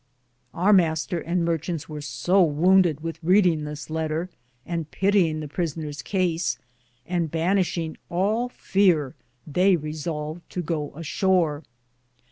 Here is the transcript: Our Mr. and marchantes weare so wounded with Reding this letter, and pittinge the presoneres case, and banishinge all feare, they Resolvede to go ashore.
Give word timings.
Our 0.55 0.73
Mr. 0.73 1.21
and 1.23 1.45
marchantes 1.45 1.87
weare 1.87 2.01
so 2.01 2.41
wounded 2.41 3.01
with 3.01 3.19
Reding 3.21 3.65
this 3.65 3.87
letter, 3.87 4.31
and 4.65 4.89
pittinge 4.89 5.41
the 5.41 5.47
presoneres 5.47 6.03
case, 6.03 6.57
and 7.05 7.29
banishinge 7.29 7.97
all 8.09 8.49
feare, 8.49 9.13
they 9.45 9.77
Resolvede 9.77 10.41
to 10.49 10.61
go 10.63 10.91
ashore. 10.95 11.61